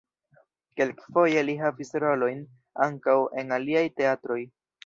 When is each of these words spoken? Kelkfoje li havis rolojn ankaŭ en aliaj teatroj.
Kelkfoje 0.79 1.43
li 1.49 1.55
havis 1.59 1.93
rolojn 2.05 2.41
ankaŭ 2.89 3.17
en 3.43 3.57
aliaj 3.59 3.89
teatroj. 4.01 4.41